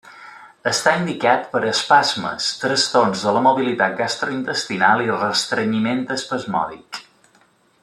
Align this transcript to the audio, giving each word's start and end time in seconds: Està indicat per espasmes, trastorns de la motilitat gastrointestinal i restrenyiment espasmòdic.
Està 0.69 0.93
indicat 0.99 1.43
per 1.51 1.59
espasmes, 1.71 2.47
trastorns 2.63 3.27
de 3.27 3.35
la 3.37 3.43
motilitat 3.49 3.95
gastrointestinal 4.01 5.05
i 5.09 5.13
restrenyiment 5.19 6.03
espasmòdic. 6.19 7.03